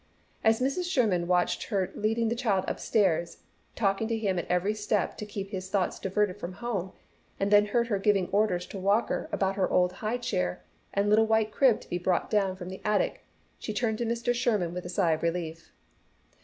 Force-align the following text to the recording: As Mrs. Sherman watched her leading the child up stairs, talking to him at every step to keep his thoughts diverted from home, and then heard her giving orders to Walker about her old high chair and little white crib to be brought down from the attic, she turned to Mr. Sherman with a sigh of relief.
As 0.43 0.59
Mrs. 0.59 0.91
Sherman 0.91 1.27
watched 1.27 1.65
her 1.65 1.91
leading 1.93 2.29
the 2.29 2.35
child 2.35 2.65
up 2.67 2.79
stairs, 2.79 3.37
talking 3.75 4.07
to 4.07 4.17
him 4.17 4.39
at 4.39 4.47
every 4.47 4.73
step 4.73 5.15
to 5.17 5.27
keep 5.27 5.51
his 5.51 5.69
thoughts 5.69 5.99
diverted 5.99 6.39
from 6.39 6.53
home, 6.53 6.93
and 7.39 7.51
then 7.51 7.67
heard 7.67 7.85
her 7.85 7.99
giving 7.99 8.27
orders 8.29 8.65
to 8.65 8.79
Walker 8.79 9.29
about 9.31 9.57
her 9.57 9.69
old 9.69 9.91
high 10.01 10.17
chair 10.17 10.63
and 10.91 11.07
little 11.07 11.27
white 11.27 11.51
crib 11.51 11.81
to 11.81 11.87
be 11.87 11.99
brought 11.99 12.31
down 12.31 12.55
from 12.55 12.69
the 12.69 12.81
attic, 12.83 13.25
she 13.59 13.75
turned 13.75 13.99
to 13.99 14.05
Mr. 14.07 14.33
Sherman 14.33 14.73
with 14.73 14.85
a 14.85 14.89
sigh 14.89 15.11
of 15.11 15.21
relief. 15.21 15.71